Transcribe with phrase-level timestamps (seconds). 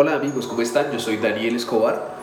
[0.00, 0.92] Hola amigos, ¿cómo están?
[0.92, 2.14] Yo soy Daniel Escobar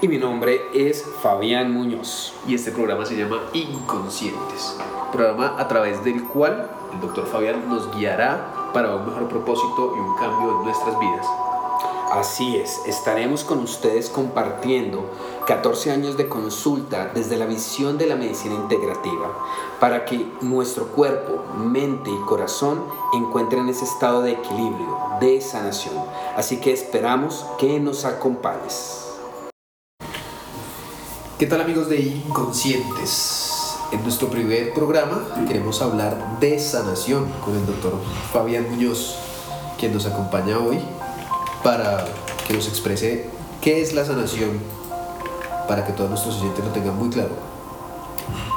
[0.00, 2.34] Y mi nombre es Fabián Muñoz.
[2.46, 4.76] y este programa se llama Inconscientes,
[5.10, 9.98] programa a través del cual el doctor Fabián nos guiará para un mejor propósito y
[9.98, 11.26] un cambio en nuestras vidas.
[12.10, 15.10] Así es, estaremos con ustedes compartiendo
[15.46, 19.30] 14 años de consulta desde la visión de la medicina integrativa
[19.78, 22.82] para que nuestro cuerpo, mente y corazón
[23.12, 25.96] encuentren ese estado de equilibrio, de sanación.
[26.34, 29.04] Así que esperamos que nos acompañes.
[31.38, 33.76] ¿Qué tal amigos de Inconscientes?
[33.92, 37.92] En nuestro primer programa queremos hablar de sanación con el doctor
[38.32, 39.18] Fabián Muñoz,
[39.78, 40.80] quien nos acompaña hoy
[41.62, 42.04] para
[42.46, 43.26] que nos exprese
[43.60, 44.60] qué es la sanación,
[45.66, 47.30] para que todos nuestros oyentes lo tengan muy claro.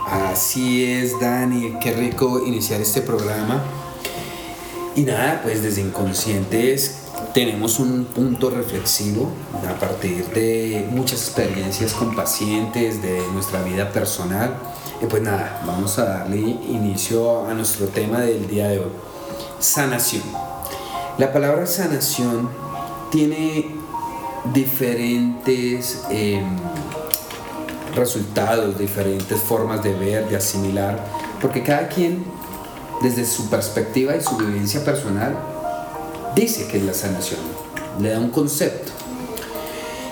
[0.07, 3.61] Así es, Dani, qué rico iniciar este programa.
[4.95, 6.97] Y nada, pues desde Inconscientes
[7.33, 9.29] tenemos un punto reflexivo
[9.69, 14.57] a partir de muchas experiencias con pacientes de nuestra vida personal.
[15.01, 18.91] Y pues nada, vamos a darle inicio a nuestro tema del día de hoy.
[19.59, 20.23] Sanación.
[21.17, 22.49] La palabra sanación
[23.11, 23.65] tiene
[24.53, 26.57] diferentes em,
[27.93, 31.05] resultados, diferentes formas de ver, de asimilar,
[31.41, 32.23] porque cada quien,
[33.01, 35.37] desde su perspectiva y su vivencia personal,
[36.35, 37.39] dice que es la sanación,
[37.99, 38.91] le da un concepto.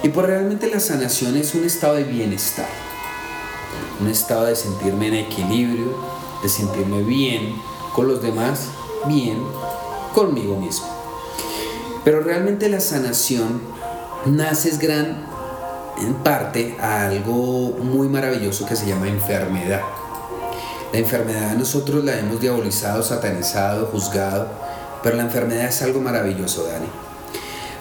[0.04, 2.70] Y pues realmente la sanación es un estado de bienestar,
[4.00, 5.98] un estado de sentirme en equilibrio,
[6.44, 7.56] de sentirme bien
[7.94, 8.68] con los demás,
[9.08, 9.38] bien
[10.14, 10.99] conmigo mismo.
[12.04, 13.62] Pero realmente la sanación
[14.26, 15.28] nace es gran
[16.02, 19.82] en parte a algo muy maravilloso que se llama enfermedad.
[20.94, 24.48] La enfermedad nosotros la hemos diabolizado, satanizado, juzgado,
[25.04, 26.88] pero la enfermedad es algo maravilloso, Dani.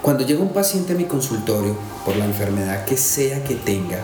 [0.03, 3.99] Cuando llega un paciente a mi consultorio por la enfermedad que sea que tenga,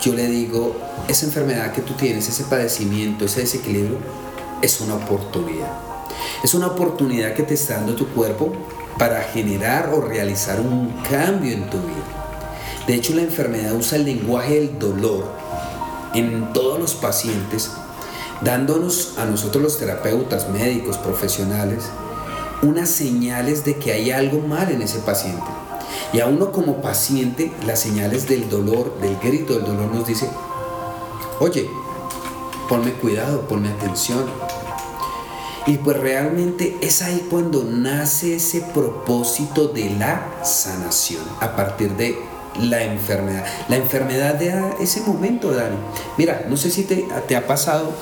[0.00, 0.76] yo le digo,
[1.08, 3.98] esa enfermedad que tú tienes, ese padecimiento, ese desequilibrio,
[4.62, 5.72] es una oportunidad.
[6.42, 8.52] Es una oportunidad que te está dando tu cuerpo
[8.98, 12.18] para generar o realizar un cambio en tu vida.
[12.86, 15.24] De hecho, la enfermedad usa el lenguaje del dolor
[16.14, 17.70] en todos los pacientes,
[18.40, 21.84] dándonos a nosotros los terapeutas, médicos, profesionales,
[22.62, 25.46] unas señales de que hay algo mal en ese paciente.
[26.12, 30.28] Y a uno como paciente, las señales del dolor, del grito del dolor nos dice,
[31.40, 31.68] oye,
[32.68, 34.24] ponme cuidado, ponme atención.
[35.66, 42.18] Y pues realmente es ahí cuando nace ese propósito de la sanación, a partir de
[42.60, 43.44] la enfermedad.
[43.68, 45.76] La enfermedad de ese momento, Dani.
[46.16, 47.92] Mira, no sé si te, te ha pasado,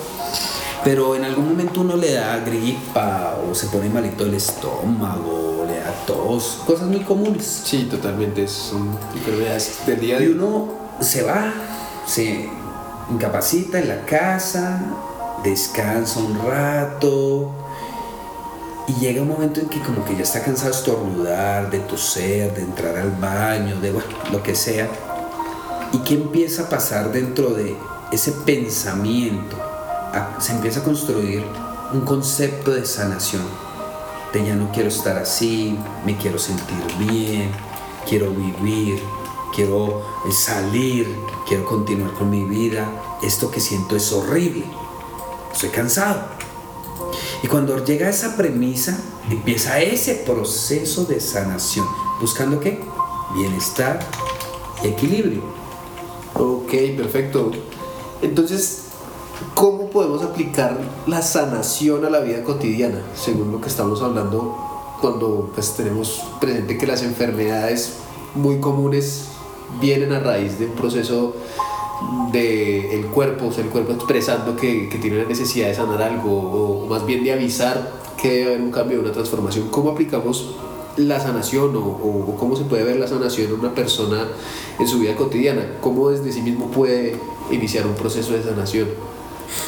[0.84, 5.80] pero en algún momento uno le da gripa o se pone malito el estómago, le
[5.80, 7.62] da tos, cosas muy comunes.
[7.64, 10.36] Sí, totalmente, son enfermedades del día a Y día.
[10.36, 10.68] uno
[11.00, 11.52] se va,
[12.06, 12.48] se
[13.10, 14.80] incapacita en la casa,
[15.50, 17.52] descansa un rato
[18.88, 22.54] y llega un momento en que como que ya está cansado de estornudar, de toser,
[22.54, 23.92] de entrar al baño, de
[24.32, 24.88] lo que sea.
[25.92, 27.76] ¿Y qué empieza a pasar dentro de
[28.12, 29.56] ese pensamiento?
[29.60, 31.44] Ah, Se empieza a construir
[31.92, 33.42] un concepto de sanación,
[34.32, 37.50] de ya no quiero estar así, me quiero sentir bien,
[38.08, 39.00] quiero vivir,
[39.54, 41.16] quiero salir,
[41.48, 42.88] quiero continuar con mi vida.
[43.22, 44.64] Esto que siento es horrible,
[45.56, 46.20] estoy cansado.
[47.42, 48.98] Y cuando llega esa premisa,
[49.30, 51.86] empieza ese proceso de sanación,
[52.20, 52.78] buscando qué?
[53.34, 53.98] Bienestar
[54.84, 55.42] y equilibrio.
[56.34, 57.52] Ok, perfecto.
[58.20, 58.82] Entonces,
[59.54, 63.00] ¿cómo podemos aplicar la sanación a la vida cotidiana?
[63.14, 64.56] Según lo que estamos hablando,
[65.00, 67.94] cuando pues, tenemos presente que las enfermedades
[68.34, 69.28] muy comunes
[69.80, 71.34] vienen a raíz de un proceso
[72.32, 76.30] del cuerpo, o sea, el cuerpo expresando que, que tiene la necesidad de sanar algo,
[76.30, 79.68] o, más bien de avisar que debe haber un cambio, una transformación.
[79.70, 80.56] ¿Cómo aplicamos
[80.96, 84.26] la sanación o cómo se puede ver la sanación en una persona
[84.78, 85.78] en su vida cotidiana?
[85.80, 87.16] ¿Cómo desde sí mismo puede
[87.50, 88.88] iniciar un proceso de sanación?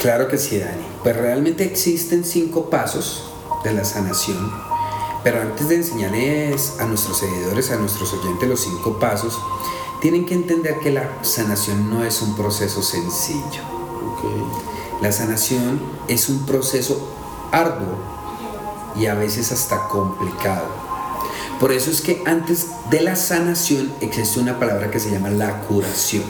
[0.01, 0.83] Claro que sí, Dani.
[1.03, 3.25] Pues realmente existen cinco pasos
[3.65, 4.53] de la sanación.
[5.25, 9.39] Pero antes de enseñarles a nuestros seguidores, a nuestros oyentes los cinco pasos,
[10.01, 13.63] tienen que entender que la sanación no es un proceso sencillo.
[15.03, 16.99] La sanación es un proceso
[17.53, 17.97] arduo
[18.97, 20.67] y a veces hasta complicado.
[21.61, 25.61] Por eso es que antes de la sanación existe una palabra que se llama la
[25.63, 26.25] curación.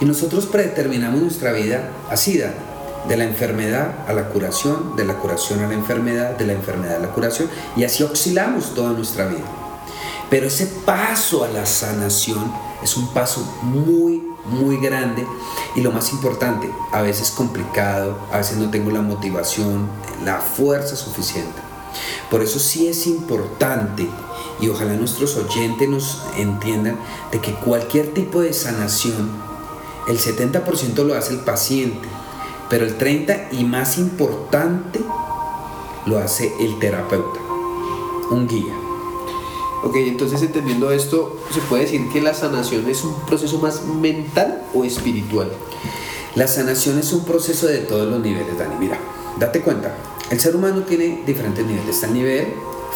[0.00, 5.62] Y nosotros predeterminamos nuestra vida así, de la enfermedad a la curación, de la curación
[5.62, 9.44] a la enfermedad, de la enfermedad a la curación, y así oscilamos toda nuestra vida.
[10.28, 12.52] Pero ese paso a la sanación
[12.86, 15.26] es un paso muy, muy grande
[15.74, 19.88] y lo más importante, a veces complicado, a veces no tengo la motivación,
[20.24, 21.60] la fuerza suficiente.
[22.30, 24.08] Por eso sí es importante
[24.60, 26.96] y ojalá nuestros oyentes nos entiendan
[27.32, 29.30] de que cualquier tipo de sanación,
[30.06, 32.06] el 70% lo hace el paciente,
[32.70, 35.00] pero el 30% y más importante
[36.06, 37.40] lo hace el terapeuta,
[38.30, 38.85] un guía.
[39.86, 44.64] Ok, entonces entendiendo esto, ¿se puede decir que la sanación es un proceso más mental
[44.74, 45.48] o espiritual?
[46.34, 48.74] La sanación es un proceso de todos los niveles, Dani.
[48.80, 48.98] Mira,
[49.38, 49.94] date cuenta,
[50.28, 51.88] el ser humano tiene diferentes niveles.
[51.88, 52.48] Está el nivel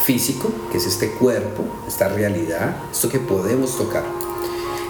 [0.03, 4.03] físico, que es este cuerpo, esta realidad, esto que podemos tocar.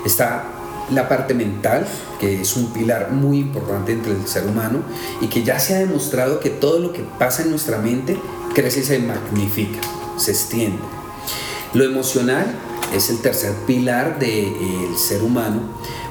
[0.04, 0.46] Está
[0.90, 1.88] la parte mental,
[2.20, 4.80] que es un pilar muy importante entre el ser humano
[5.22, 8.18] y que ya se ha demostrado que todo lo que pasa en nuestra mente
[8.56, 9.82] crece y se magnifica,
[10.18, 11.01] se extiende.
[11.74, 12.54] Lo emocional
[12.94, 15.62] es el tercer pilar del ser humano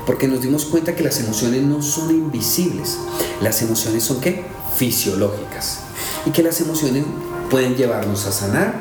[0.06, 2.96] porque nos dimos cuenta que las emociones no son invisibles.
[3.42, 4.44] Las emociones son qué?
[4.74, 5.80] Fisiológicas.
[6.24, 7.04] Y que las emociones
[7.50, 8.74] pueden llevarnos a sanar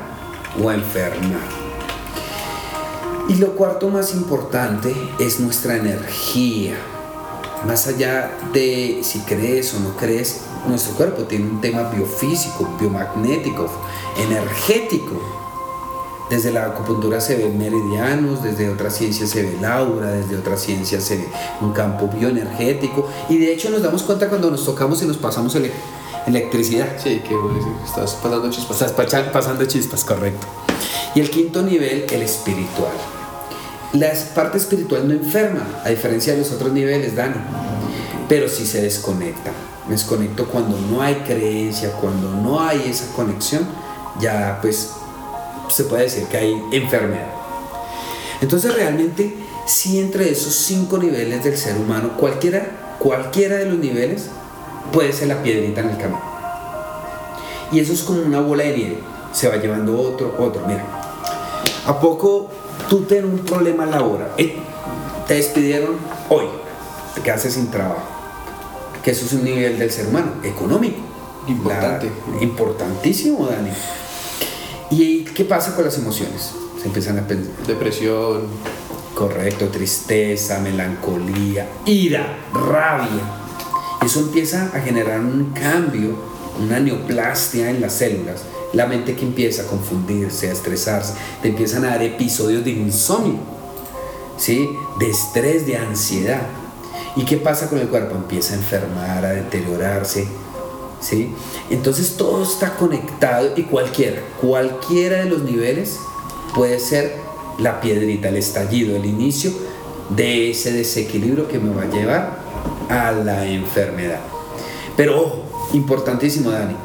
[0.62, 1.48] o a enfermar.
[3.28, 6.74] Y lo cuarto más importante es nuestra energía.
[7.66, 13.70] Más allá de si crees o no crees, nuestro cuerpo tiene un tema biofísico, biomagnético,
[14.18, 15.49] energético
[16.30, 20.62] desde la acupuntura se ven meridianos, desde otras ciencias se ve el aura, desde otras
[20.62, 21.28] ciencias se ve
[21.60, 23.08] un campo bioenergético.
[23.28, 25.56] Y de hecho nos damos cuenta cuando nos tocamos y nos pasamos
[26.26, 26.86] electricidad.
[27.02, 27.34] Sí, que
[27.84, 28.80] estás pasando chispas.
[28.80, 30.46] Estás pasando chispas, correcto.
[31.16, 32.92] Y el quinto nivel, el espiritual.
[33.92, 37.34] La parte espiritual no enferma, a diferencia de los otros niveles, Dani,
[38.28, 39.50] pero sí se desconecta.
[39.88, 43.66] Me desconecto cuando no hay creencia, cuando no hay esa conexión,
[44.20, 44.90] ya pues
[45.70, 47.28] se puede decir que hay enfermedad.
[48.40, 49.34] Entonces realmente,
[49.66, 54.26] si entre esos cinco niveles del ser humano, cualquiera, cualquiera de los niveles
[54.92, 56.20] puede ser la piedrita en el camino.
[57.72, 58.98] Y eso es como una bola de nieve,
[59.32, 60.62] se va llevando otro, otro.
[60.66, 60.84] Mira,
[61.86, 62.50] ¿a poco
[62.88, 64.32] tú tienes un problema laboral?
[64.38, 64.56] Eh,
[65.28, 65.96] te despidieron
[66.28, 66.46] hoy,
[67.14, 68.02] te quedaste sin trabajo.
[69.04, 70.98] Que eso es un nivel del ser humano, económico.
[71.46, 72.10] Importante.
[72.40, 73.70] importantísimo, Dani.
[74.90, 76.50] ¿Y qué pasa con las emociones?
[76.80, 77.52] Se empiezan a pensar.
[77.66, 78.42] Depresión.
[79.14, 83.22] Correcto, tristeza, melancolía, ira, rabia.
[84.04, 86.16] Eso empieza a generar un cambio,
[86.58, 88.42] una neoplastia en las células.
[88.72, 93.40] La mente que empieza a confundirse, a estresarse, te empiezan a dar episodios de insomnio,
[94.38, 94.70] ¿sí?
[94.98, 96.42] de estrés, de ansiedad.
[97.14, 98.14] ¿Y qué pasa con el cuerpo?
[98.14, 100.26] Empieza a enfermar, a deteriorarse,
[101.00, 101.32] ¿sí?
[101.70, 105.98] Entonces todo está conectado y cualquiera, cualquiera de los niveles
[106.54, 107.16] puede ser
[107.58, 109.52] la piedrita, el estallido, el inicio
[110.10, 112.38] de ese desequilibrio que me va a llevar
[112.88, 114.20] a la enfermedad.
[114.96, 116.76] Pero ojo, importantísimo Dani,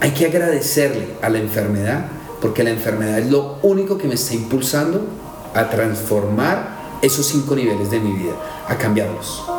[0.00, 2.06] hay que agradecerle a la enfermedad
[2.40, 5.06] porque la enfermedad es lo único que me está impulsando
[5.54, 8.32] a transformar esos cinco niveles de mi vida,
[8.68, 9.53] a cambiarlos.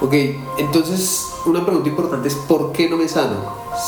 [0.00, 0.14] Ok,
[0.58, 3.34] entonces una pregunta importante es ¿por qué no me sano?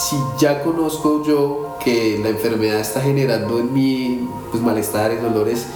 [0.08, 5.66] Si ya conozco yo que la enfermedad está generando en mí pues, malestares, dolores,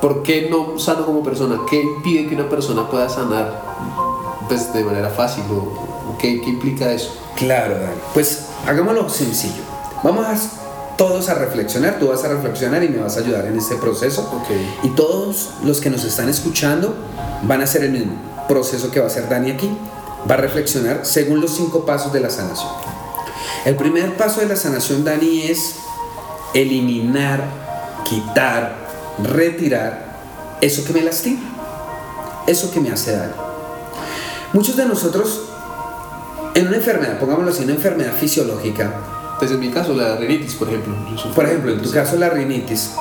[0.00, 1.60] ¿por qué no sano como persona?
[1.68, 3.62] ¿Qué impide que una persona pueda sanar
[4.48, 5.44] pues, de manera fácil?
[5.50, 7.14] ¿O qué, qué implica eso?
[7.36, 8.00] Claro, Dani.
[8.14, 9.62] Pues hagámoslo sencillo.
[10.02, 13.58] Vamos a todos a reflexionar, tú vas a reflexionar y me vas a ayudar en
[13.58, 14.22] este proceso.
[14.42, 14.74] Okay.
[14.84, 16.94] Y todos los que nos están escuchando
[17.42, 19.70] van a hacer el mismo proceso que va a hacer Dani aquí.
[20.28, 22.70] Va a reflexionar según los cinco pasos de la sanación.
[23.64, 25.76] El primer paso de la sanación, Dani, es
[26.54, 27.42] eliminar,
[28.04, 28.74] quitar,
[29.22, 30.14] retirar
[30.60, 31.42] eso que me lastima,
[32.46, 33.34] eso que me hace daño.
[34.52, 35.42] Muchos de nosotros,
[36.54, 38.92] en una enfermedad, pongámoslo así, una enfermedad fisiológica,
[39.38, 40.94] pues en mi caso la rinitis, por ejemplo.
[41.34, 42.92] Por ejemplo, en tu caso la rinitis,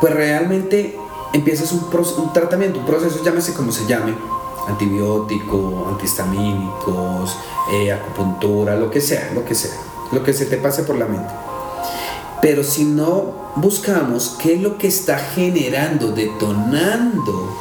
[0.00, 0.96] pues realmente
[1.34, 1.84] empiezas un,
[2.18, 4.14] un tratamiento, un proceso, llámese como se llame,
[4.68, 7.36] antibiótico, antihistamínicos,
[7.72, 9.74] eh, acupuntura, lo que sea, lo que sea,
[10.12, 11.32] lo que se te pase por la mente.
[12.40, 17.52] Pero si no buscamos qué es lo que está generando, detonando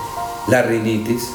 [0.47, 1.29] la rinitis,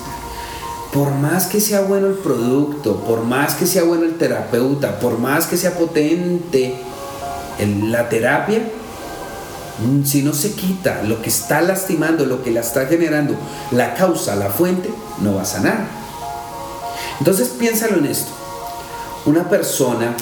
[0.93, 5.19] por más que sea bueno el producto, por más que sea bueno el terapeuta, por
[5.19, 6.79] más que sea potente
[7.59, 8.63] la terapia,
[10.05, 13.35] si no se quita lo que está lastimando, lo que la está generando,
[13.71, 15.87] la causa, la fuente, no va a sanar.
[17.19, 18.31] Entonces piénsalo en esto.
[19.27, 20.15] Una persona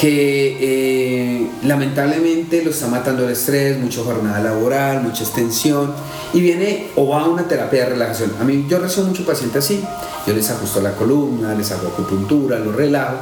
[0.00, 5.92] que eh, lamentablemente lo está matando el estrés, mucha jornada laboral, mucha extensión,
[6.32, 8.32] y viene o va a una terapia de relajación.
[8.40, 9.84] A mí yo recibo mucho paciente así,
[10.26, 13.18] yo les ajusto la columna, les hago acupuntura, los relajo,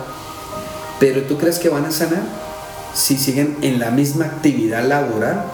[1.01, 2.23] pero ¿tú crees que van a sanar
[2.99, 5.45] si siguen en la misma actividad laboral?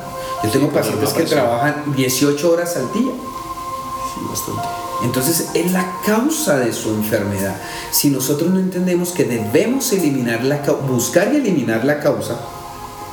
[0.43, 3.13] Yo tengo pacientes que trabajan 18 horas al día.
[3.13, 4.63] Sí, bastante.
[5.03, 7.57] Entonces es la causa de su enfermedad.
[7.91, 12.39] Si nosotros no entendemos que debemos eliminar la buscar y eliminar la causa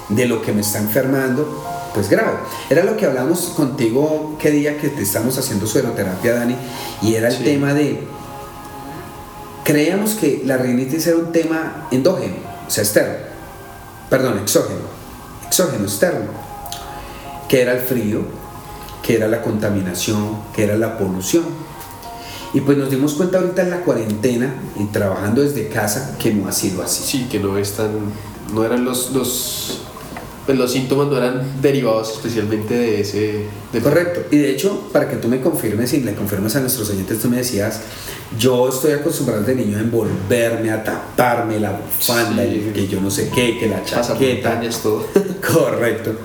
[0.10, 2.38] de lo que me está enfermando, pues grave.
[2.70, 6.56] Era lo que hablamos contigo qué día que te estamos haciendo sueroterapia, Dani,
[7.02, 8.08] y era el tema de
[9.64, 12.36] creíamos que la rinitis era un tema endógeno,
[12.68, 13.31] o sea, externo.
[14.12, 14.82] Perdón, exógeno.
[15.48, 16.32] Exógeno, externo.
[17.48, 18.26] Que era el frío,
[19.02, 21.46] que era la contaminación, que era la polución.
[22.54, 26.50] Y pues nos dimos cuenta ahorita en la cuarentena y trabajando desde casa que no
[26.50, 27.04] ha sido así.
[27.04, 27.92] Sí, que no es tan,
[28.54, 29.84] no eran los, los,
[30.46, 33.46] pues los síntomas no eran derivados especialmente de ese...
[33.72, 34.24] De Correcto.
[34.32, 37.30] Y de hecho, para que tú me confirmes y le confirmes a nuestros oyentes, tú
[37.30, 37.82] me decías,
[38.38, 42.72] yo estoy acostumbrado de niño a envolverme, a taparme la bufanda, Sí.
[42.74, 44.62] que yo no sé qué, que la chaqueta.
[44.82, 45.06] todo.
[45.54, 46.16] Correcto.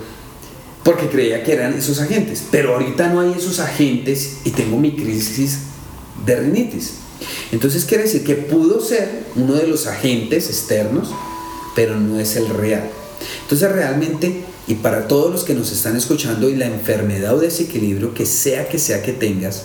[0.83, 2.45] Porque creía que eran esos agentes.
[2.49, 5.59] Pero ahorita no hay esos agentes y tengo mi crisis
[6.25, 6.93] de rinitis.
[7.51, 11.11] Entonces quiere decir que pudo ser uno de los agentes externos,
[11.75, 12.89] pero no es el real.
[13.43, 18.13] Entonces realmente, y para todos los que nos están escuchando, y la enfermedad o desequilibrio
[18.13, 19.63] que sea que sea que tengas,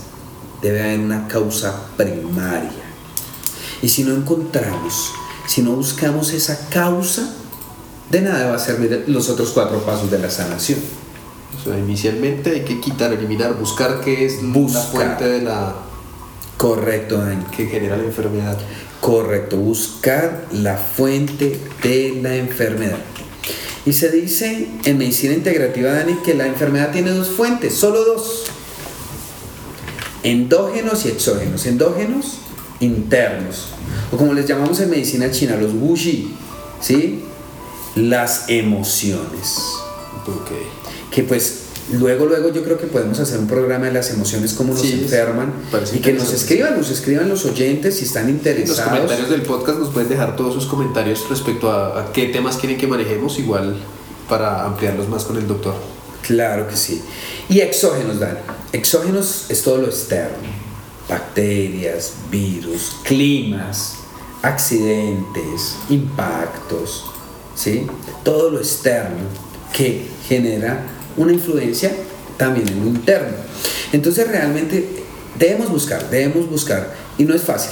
[0.61, 2.71] debe haber una causa primaria.
[3.81, 5.11] Y si no encontramos,
[5.47, 7.33] si no buscamos esa causa,
[8.09, 10.79] de nada va a servir los otros cuatro pasos de la sanación.
[11.59, 14.85] O sea, inicialmente hay que quitar, eliminar, buscar qué es la Buscar.
[14.91, 15.75] fuente de la
[16.57, 17.43] Correcto, Dani.
[17.45, 18.57] que genera la enfermedad.
[19.01, 22.99] Correcto, buscar la fuente de la enfermedad.
[23.85, 28.45] Y se dice en medicina integrativa, Dani, que la enfermedad tiene dos fuentes, solo dos.
[30.23, 31.65] Endógenos y exógenos.
[31.65, 32.37] Endógenos,
[32.79, 33.67] internos.
[34.11, 36.33] O como les llamamos en medicina china, los wuxi,
[36.79, 37.23] ¿sí?
[37.95, 39.57] Las emociones.
[40.25, 40.51] Ok.
[41.11, 44.73] que pues luego luego yo creo que podemos hacer un programa de las emociones cómo
[44.73, 45.53] nos Sí, enferman
[45.93, 48.89] y que nos escriban nos escriban los oyentes si están En los interesados.
[48.91, 52.77] comentarios del podcast nos pueden dejar todos sus comentarios respecto a, a qué temas quieren
[52.77, 53.75] que manejemos, igual
[54.29, 55.75] para ampliarlos más con el doctor.
[56.25, 57.01] claro que sí.
[57.49, 58.37] Y exógenos Dan
[58.71, 60.37] exógenos es todo lo externo.
[61.09, 63.95] Bacterias virus climas
[64.41, 67.05] accidentes impactos
[67.55, 67.85] sí
[68.23, 69.19] todo lo externo
[69.73, 70.85] que genera
[71.17, 71.91] una influencia
[72.37, 73.35] también en lo interno.
[73.91, 75.03] Entonces realmente
[75.37, 77.71] debemos buscar, debemos buscar, y no es fácil.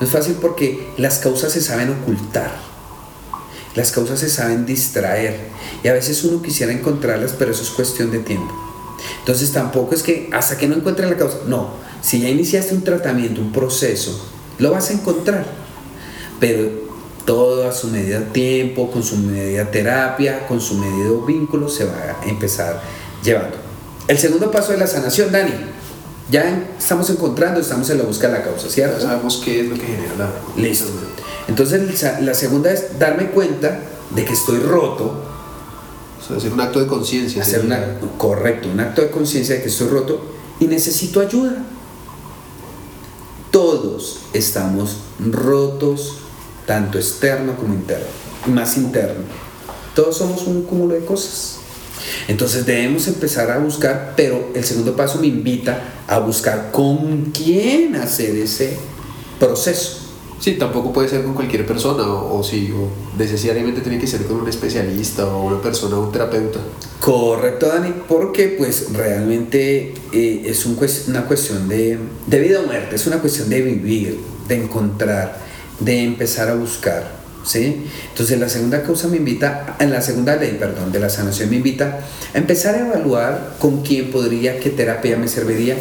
[0.00, 2.52] No es fácil porque las causas se saben ocultar,
[3.74, 5.38] las causas se saben distraer,
[5.82, 8.52] y a veces uno quisiera encontrarlas, pero eso es cuestión de tiempo.
[9.20, 12.82] Entonces tampoco es que hasta que no encuentres la causa, no, si ya iniciaste un
[12.82, 14.28] tratamiento, un proceso,
[14.58, 15.46] lo vas a encontrar,
[16.40, 16.81] pero
[17.24, 22.16] todo a su medida tiempo, con su medida terapia, con su medido vínculo, se va
[22.22, 22.80] a empezar
[23.22, 23.56] llevando.
[24.08, 25.52] El segundo paso de la sanación, Dani,
[26.30, 29.00] ya estamos encontrando, estamos en la búsqueda de la causa, Ya ¿cierto?
[29.00, 30.86] sabemos qué es lo que genera la Listo.
[31.48, 33.80] Entonces la- segunda es darme cuenta
[34.14, 35.14] de que estoy roto,
[36.20, 37.42] O sea, hacer un acto de conciencia.
[37.42, 40.20] hacer una, correcto, un acto de conciencia de que estoy roto
[40.60, 41.64] y necesito ayuda.
[43.50, 46.18] Todos estamos rotos,
[46.66, 48.06] tanto externo como interno,
[48.46, 49.24] más interno.
[49.94, 51.58] Todos somos un cúmulo de cosas.
[52.28, 57.94] Entonces debemos empezar a buscar, pero el segundo paso me invita a buscar con quién
[57.96, 58.76] hacer ese
[59.38, 59.98] proceso.
[60.42, 64.24] Sí, tampoco puede ser con cualquier persona, o, o sí, o necesariamente tiene que ser
[64.24, 66.58] con un especialista o una persona, un terapeuta.
[66.98, 70.76] Correcto, Dani, porque pues realmente eh, es un
[71.06, 75.38] una cuestión de, de vida o muerte, es una cuestión de vivir, de encontrar,
[75.84, 77.10] de empezar a buscar,
[77.44, 77.84] ¿sí?
[78.10, 81.56] Entonces la segunda causa me invita, en la segunda ley, perdón, de la sanación me
[81.56, 82.00] invita
[82.34, 85.76] a empezar a evaluar con quién podría, qué terapia me serviría.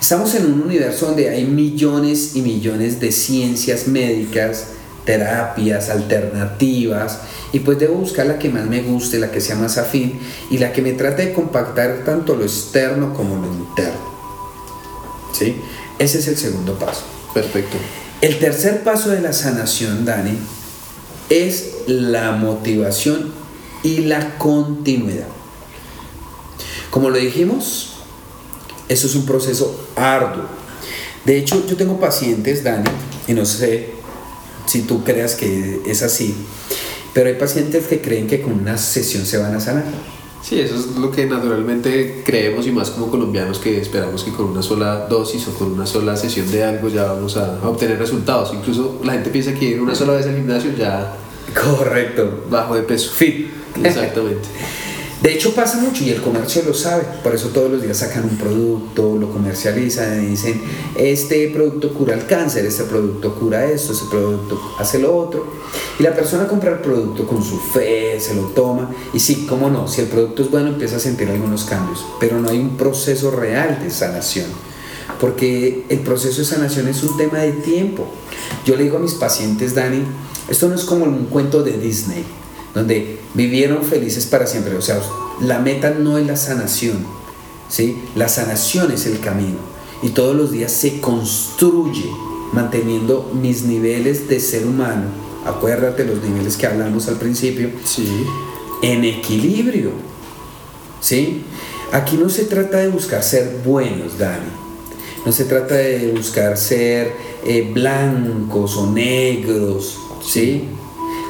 [0.00, 4.66] Estamos en un universo donde hay millones y millones de ciencias médicas,
[5.04, 7.20] terapias alternativas
[7.52, 10.18] y pues debo buscar la que más me guste, la que sea más afín
[10.50, 14.14] y la que me trate de compactar tanto lo externo como lo interno.
[15.32, 15.56] ¿Sí?
[15.98, 17.02] Ese es el segundo paso.
[17.32, 17.76] Perfecto.
[18.24, 20.38] El tercer paso de la sanación, Dani,
[21.28, 23.34] es la motivación
[23.82, 25.26] y la continuidad.
[26.88, 27.96] Como lo dijimos,
[28.88, 30.46] eso es un proceso arduo.
[31.26, 32.88] De hecho, yo tengo pacientes, Dani,
[33.28, 33.90] y no sé
[34.64, 36.34] si tú creas que es así,
[37.12, 39.84] Pero hay pacientes que creen que con una sesión se van a sanar.
[40.44, 44.44] Sí, eso es lo que naturalmente creemos y más como colombianos que esperamos que con
[44.44, 48.52] una sola dosis o con una sola sesión de algo ya vamos a, obtener resultados.
[48.52, 51.16] Incluso la gente piensa que ir una sola vez al gimnasio ya
[51.54, 52.44] Correcto.
[52.50, 53.10] bajo de peso.
[53.10, 53.48] Fit.
[53.82, 54.46] Exactamente.
[55.24, 58.24] De hecho pasa mucho y el comercio lo sabe, por eso todos los días sacan
[58.24, 60.60] un producto, lo comercializan y dicen,
[60.96, 65.46] este producto cura el cáncer, este producto cura esto, este producto hace lo otro.
[65.98, 69.70] Y la persona compra el producto con su fe, se lo toma y sí, cómo
[69.70, 72.76] no, si el producto es bueno empieza a sentir algunos cambios, pero no hay un
[72.76, 74.50] proceso real de sanación.
[75.18, 78.06] Porque el proceso de sanación es un tema de tiempo.
[78.66, 80.02] Yo le digo a mis pacientes, Dani,
[80.50, 82.26] esto no es como un cuento de Disney
[82.74, 84.76] donde vivieron felices para siempre.
[84.76, 85.00] O sea,
[85.40, 86.98] la meta no es la sanación,
[87.68, 88.02] ¿sí?
[88.14, 89.58] La sanación es el camino.
[90.02, 92.10] Y todos los días se construye
[92.52, 95.04] manteniendo mis niveles de ser humano.
[95.46, 97.70] Acuérdate los niveles que hablamos al principio.
[97.84, 98.06] Sí.
[98.82, 99.92] En equilibrio.
[101.00, 101.42] ¿Sí?
[101.92, 104.46] Aquí no se trata de buscar ser buenos, Dani.
[105.24, 107.12] No se trata de buscar ser
[107.44, 110.64] eh, blancos o negros, ¿sí?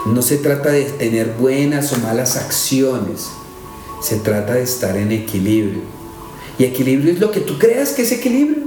[0.07, 3.29] No se trata de tener buenas o malas acciones,
[4.03, 5.81] se trata de estar en equilibrio.
[6.59, 8.65] Y equilibrio es lo que tú creas que es equilibrio.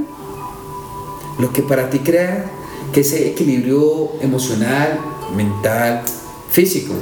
[1.39, 2.49] Lo que para ti crea
[2.91, 4.99] que es equilibrio emocional,
[5.35, 6.01] mental,
[6.49, 6.93] físico.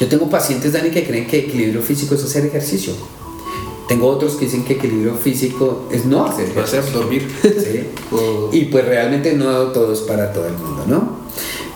[0.00, 2.94] Yo tengo pacientes, Dani, que creen que equilibrio físico es hacer ejercicio.
[3.88, 6.82] Tengo otros que dicen que equilibrio físico es no hacer ejercicio.
[6.92, 7.28] dormir.
[7.42, 7.86] ¿sí?
[8.10, 11.25] O- Y pues realmente no todo es para todo el mundo, ¿no?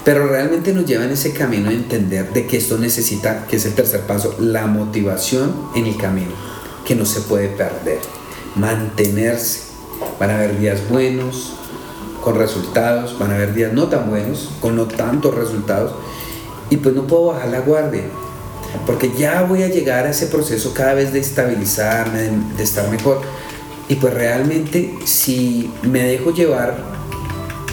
[0.04, 3.66] Pero realmente nos lleva en ese camino a entender de que esto necesita, que es
[3.66, 6.32] el tercer paso, la motivación en el camino,
[6.86, 8.00] que no se puede perder,
[8.56, 9.70] mantenerse.
[10.18, 11.54] Van a haber días buenos,
[12.22, 15.92] con resultados, van a haber días no tan buenos, con no tantos resultados,
[16.70, 18.04] y pues no puedo bajar la guardia,
[18.86, 23.20] porque ya voy a llegar a ese proceso cada vez de estabilizarme, de, estar mejor.
[23.88, 26.76] Y pues realmente si me dejo llevar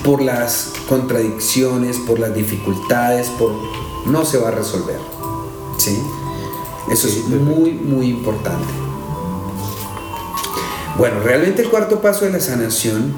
[0.03, 3.51] por las contradicciones, por las dificultades, por
[4.05, 4.99] no se va a resolver.
[5.77, 5.97] ¿Sí?
[6.91, 8.65] Eso es muy, muy importante.
[10.97, 13.13] Bueno, realmente el cuarto paso de la sanación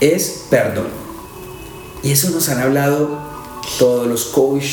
[0.00, 0.88] es perdón.
[2.02, 3.18] Y eso nos han hablado
[3.78, 4.64] todos los coach,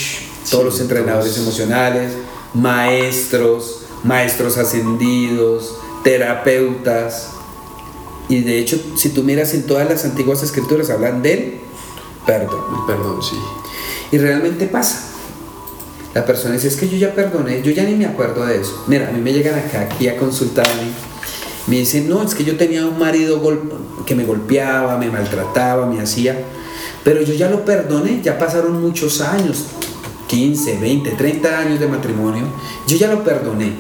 [0.50, 1.42] todos Sí, los entrenadores todos.
[1.48, 2.14] emocionales,
[2.54, 7.30] maestros, maestros ascendidos, terapeutas.
[8.32, 11.56] Y de hecho, si tú miras en todas las antiguas escrituras, hablan del
[12.26, 12.62] perdón.
[12.88, 13.36] Perdón, sí.
[14.14, 15.10] Y realmente pasa.
[16.14, 18.86] La persona dice, es que yo ya perdoné, yo ya ni me acuerdo de eso.
[18.88, 20.94] Mira, a mí me llegan acá aquí a consultarme.
[21.68, 23.42] Me dicen, no, es que yo tenía un marido
[24.06, 26.42] que me golpeaba, me maltrataba, me hacía.
[27.04, 29.66] Pero yo ya lo perdoné, ya pasaron muchos años,
[30.28, 32.46] 15, 20, 30 años de matrimonio.
[32.88, 33.74] Yo ya lo perdoné.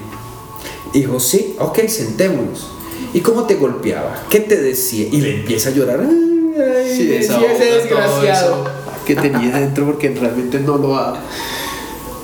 [0.91, 2.80] Dijo, sí, ok, sentémonos.
[3.13, 4.23] ¿Y cómo te golpeaba?
[4.29, 5.07] ¿Qué te decía?
[5.11, 5.99] Y le empieza a llorar.
[6.01, 8.65] Ay, Sí, decía ese desgraciado.
[9.05, 11.13] que tenía dentro porque realmente no lo ha...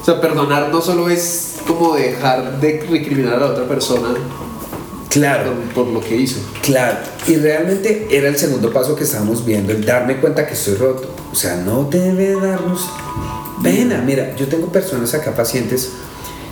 [0.01, 4.09] O sea, perdonar no solo es como dejar de recriminar a la otra persona
[5.09, 5.53] Claro.
[5.73, 6.39] por, por lo que hizo.
[6.61, 10.75] Claro, y realmente era el segundo paso que estábamos viendo, el darme cuenta que estoy
[10.75, 11.09] roto.
[11.31, 12.87] O sea, no debe darnos
[13.63, 14.01] pena.
[14.05, 15.91] Mira, yo tengo personas acá, pacientes,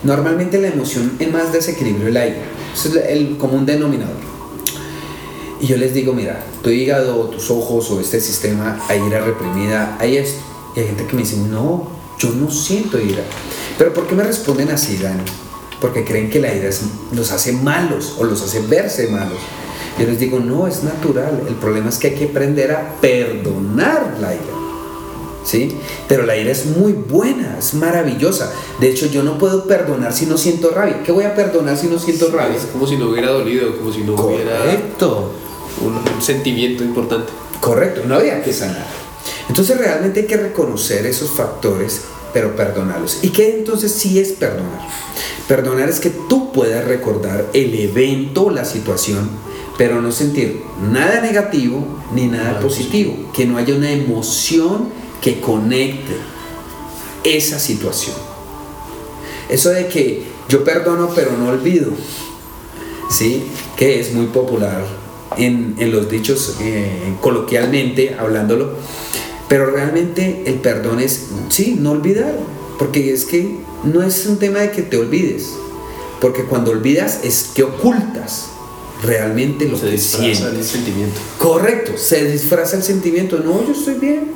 [0.05, 2.41] normalmente la emoción es más desequilibrio el aire.
[2.73, 4.15] Ese es el común denominador.
[5.59, 9.97] Y yo les digo, mira, tu hígado, tus ojos o este sistema, hay ira reprimida,
[9.99, 10.41] hay esto.
[10.75, 11.87] Y hay gente que me dice, no,
[12.19, 13.23] yo no siento ira.
[13.77, 15.23] Pero ¿por qué me responden así, Dani?
[15.81, 16.69] Porque creen que la ira
[17.13, 19.39] los hace malos o los hace verse malos.
[19.97, 21.43] Yo les digo, no, es natural.
[21.47, 24.54] El problema es que hay que aprender a perdonar la ira.
[25.45, 25.77] ¿Sí?
[26.07, 28.51] Pero la ira es muy buena, es maravillosa.
[28.79, 31.03] De hecho, yo no puedo perdonar si no siento rabia.
[31.03, 32.57] ¿Qué voy a perdonar si no siento rabia?
[32.57, 35.31] Es como si no hubiera dolido, como si no hubiera Correcto.
[35.83, 37.31] un sentimiento importante.
[37.61, 38.85] Correcto, no había que sanar.
[39.47, 42.01] Entonces realmente hay que reconocer esos factores,
[42.33, 43.19] pero perdonarlos.
[43.21, 44.81] ¿Y qué entonces sí es perdonar?
[45.47, 49.29] Perdonar es que tú puedas recordar el evento la situación,
[49.77, 53.15] pero no sentir nada negativo ni nada Nada positivo.
[53.33, 56.15] Que no haya una emoción que conecte
[57.23, 58.15] esa situación.
[59.49, 61.91] Eso de que yo perdono pero no olvido,
[63.09, 63.43] ¿sí?
[63.75, 64.85] Que es muy popular
[65.37, 68.73] en, en los dichos eh, coloquialmente, hablándolo.
[69.47, 72.33] Pero realmente el perdón es, sí, no olvidar.
[72.79, 75.51] Porque es que no es un tema de que te olvides.
[76.19, 78.47] Porque cuando olvidas es que ocultas
[79.03, 80.67] realmente lo Se que disfraza el sientes.
[80.67, 81.19] sentimiento.
[81.37, 83.37] Correcto, se disfraza el sentimiento.
[83.39, 84.31] No, yo estoy bien.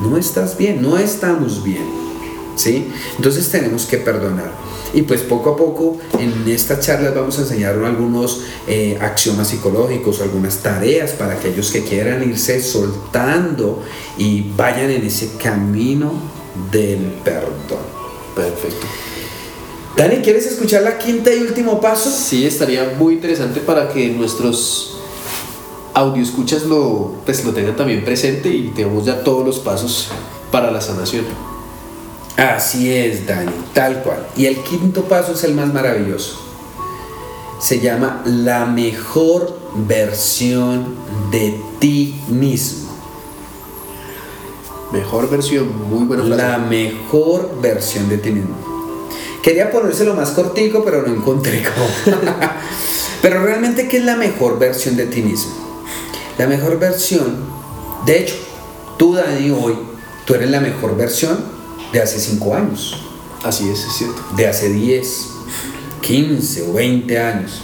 [0.00, 2.06] No estás bien, no estamos bien.
[2.56, 2.88] ¿sí?
[3.16, 4.50] Entonces tenemos que perdonar.
[4.94, 10.20] Y pues poco a poco en estas charlas vamos a enseñar algunos eh, axiomas psicológicos,
[10.20, 13.82] algunas tareas para aquellos que quieran irse soltando
[14.16, 16.12] y vayan en ese camino
[16.72, 17.96] del perdón.
[18.34, 18.86] Perfecto.
[19.96, 22.10] Dani, ¿quieres escuchar la quinta y último paso?
[22.10, 24.98] Sí, estaría muy interesante para que nuestros
[25.96, 30.08] audio escuchas lo, pues, lo tengan también presente y tengamos ya todos los pasos
[30.52, 31.24] para la sanación.
[32.36, 34.26] Así es, Dani, tal cual.
[34.36, 36.38] Y el quinto paso es el más maravilloso.
[37.58, 40.96] Se llama la mejor versión
[41.30, 42.90] de ti mismo.
[44.92, 46.42] Mejor versión, muy buena frase.
[46.42, 48.54] La mejor versión de ti mismo.
[49.42, 52.18] Quería ponérselo más cortico, pero no encontré cómo.
[53.22, 55.65] pero realmente, ¿qué es la mejor versión de ti mismo?
[56.38, 57.36] La mejor versión,
[58.04, 58.34] de hecho,
[58.98, 59.74] tú, Dani, hoy,
[60.26, 61.38] tú eres la mejor versión
[61.92, 63.02] de hace 5 años,
[63.42, 64.22] Así es, es cierto.
[64.36, 65.28] de hace 10,
[66.00, 67.62] 15 o 20 años.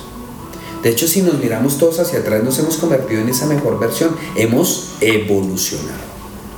[0.82, 4.16] De hecho, si nos miramos todos hacia atrás, nos hemos convertido en esa mejor versión.
[4.34, 6.12] Hemos evolucionado.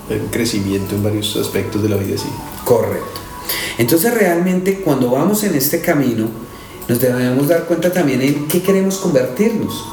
[0.08, 2.28] En crecimiento en varios aspectos de la vida, sí.
[2.64, 3.20] Correcto.
[3.76, 6.28] Entonces realmente cuando vamos en este camino,
[6.88, 9.84] nos debemos dar cuenta también en qué queremos convertirnos.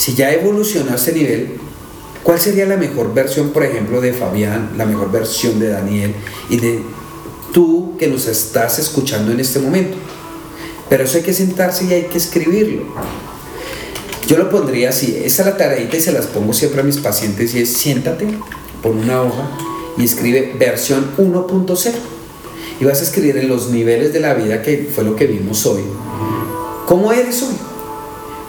[0.00, 1.58] Si ya evolucionó a ese nivel,
[2.22, 6.14] ¿cuál sería la mejor versión, por ejemplo, de Fabián, la mejor versión de Daniel
[6.48, 6.80] y de
[7.52, 9.98] tú que nos estás escuchando en este momento?
[10.88, 12.84] Pero eso hay que sentarse y hay que escribirlo.
[14.26, 16.96] Yo lo pondría así, esa es la tareita y se las pongo siempre a mis
[16.96, 18.26] pacientes y es siéntate,
[18.82, 19.50] pon una hoja
[19.98, 21.92] y escribe versión 1.0
[22.80, 25.66] y vas a escribir en los niveles de la vida que fue lo que vimos
[25.66, 25.82] hoy.
[26.86, 27.69] ¿Cómo eres hoy?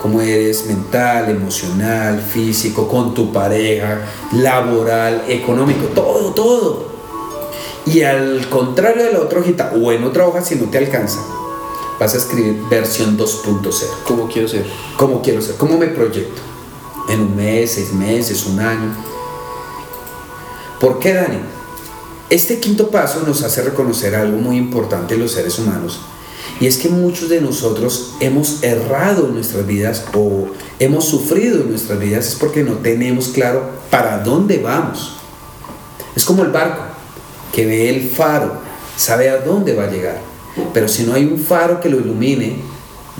[0.01, 4.01] ¿Cómo eres mental, emocional, físico, con tu pareja,
[4.33, 5.85] laboral, económico?
[5.93, 6.91] Todo, todo.
[7.85, 11.19] Y al contrario de la otra hojita, o en otra hoja si no te alcanza,
[11.99, 13.71] vas a escribir versión 2.0.
[14.03, 14.65] ¿Cómo quiero ser?
[14.97, 15.55] ¿Cómo quiero ser?
[15.57, 16.41] ¿Cómo me proyecto?
[17.07, 18.95] ¿En un mes, seis meses, un año?
[20.79, 21.37] ¿Por qué, Dani?
[22.31, 25.99] Este quinto paso nos hace reconocer algo muy importante en los seres humanos
[26.61, 30.45] y es que muchos de nosotros hemos errado en nuestras vidas o
[30.77, 35.17] hemos sufrido en nuestras vidas es porque no tenemos claro para dónde vamos.
[36.15, 36.83] Es como el barco
[37.51, 38.59] que ve el faro,
[38.95, 40.21] sabe a dónde va a llegar,
[40.71, 42.57] pero si no hay un faro que lo ilumine,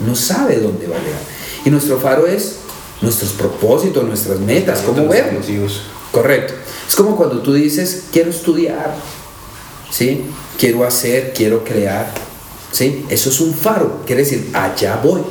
[0.06, 1.20] no sabe dónde va a llegar.
[1.64, 2.58] Y nuestro faro es
[3.00, 5.82] nuestros propósitos, nuestras metas, cómo verlos.
[6.12, 6.54] Correcto.
[6.88, 8.94] Es como cuando tú dices, quiero estudiar,
[9.90, 10.26] ¿sí?
[10.58, 12.12] Quiero hacer, quiero crear,
[12.72, 13.06] ¿sí?
[13.08, 15.22] Eso es un faro, quiere decir, allá voy,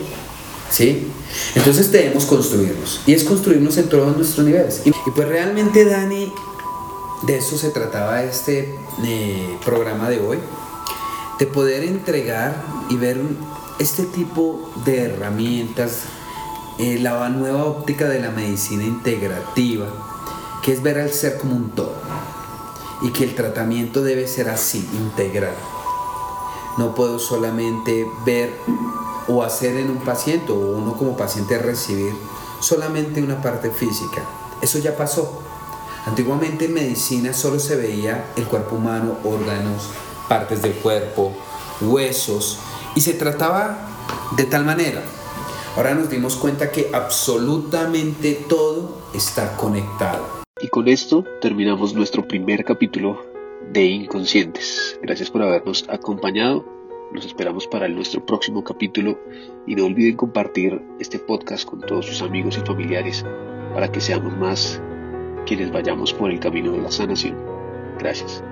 [0.69, 1.07] ¿sí?
[1.55, 4.81] Entonces debemos construirnos, y es construirnos en todos nuestros niveles.
[4.85, 6.31] Y, pues realmente, Dani,
[7.23, 10.37] de eso se trataba este eh, programa de hoy,
[11.39, 13.19] de poder entregar y ver
[13.79, 16.03] este tipo de herramientas,
[16.77, 19.87] eh, la nueva óptica de la medicina integrativa,
[20.63, 21.95] que es ver al ser como un todo
[23.01, 25.55] y que el tratamiento debe ser así, integral.
[26.77, 28.57] No puedo solamente ver
[29.27, 32.13] o hacer en un paciente o uno como paciente recibir
[32.59, 34.23] solamente una parte física.
[34.61, 35.41] Eso ya pasó.
[36.05, 39.89] Antiguamente en medicina solo se veía el cuerpo humano, órganos,
[40.27, 41.33] partes del cuerpo,
[41.81, 42.59] huesos
[42.95, 43.87] y se trataba
[44.35, 45.03] de tal manera.
[45.75, 50.41] Ahora nos dimos cuenta que absolutamente todo está conectado.
[50.59, 53.30] Y con esto terminamos nuestro primer capítulo
[53.71, 54.99] de Inconscientes.
[55.01, 56.65] Gracias por habernos acompañado.
[57.13, 59.19] Nos esperamos para nuestro próximo capítulo
[59.65, 63.25] y no olviden compartir este podcast con todos sus amigos y familiares
[63.73, 64.81] para que seamos más
[65.45, 67.37] quienes vayamos por el camino de la sanación.
[67.97, 68.43] Gracias.